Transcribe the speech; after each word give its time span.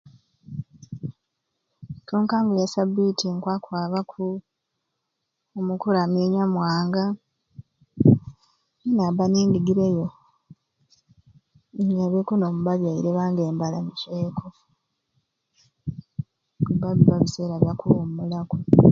Okunkango 1.99 2.53
ya 2.61 2.67
sabiiti 2.75 3.25
nkwaba 3.35 3.63
kwaba 3.63 3.99
ku 4.11 4.21
omu 5.57 5.73
kuramya 5.81 6.21
onyamuwanga 6.25 7.03
n'inaaba 8.81 9.23
nga 9.31 9.41
ndigireyo 9.47 10.05
nyabeku 11.95 12.33
n'omubabyaire 12.35 13.09
bange 13.17 13.41
mbalamuceeku 13.55 14.45
kubba 16.65 16.87
bibba 16.97 17.15
biseera 17.23 17.55
bya 17.61 17.73
kuwumuwulaku. 17.79 18.55